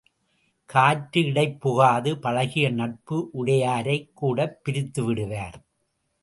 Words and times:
காற்று 0.65 1.21
இடைப்புகாது 1.21 2.19
பழகிய 2.19 2.69
நட்பு 2.69 3.29
உடையாரைக் 3.33 4.11
கூடப் 4.13 4.63
பிரித்து 4.63 5.03
விடுவர். 5.03 5.61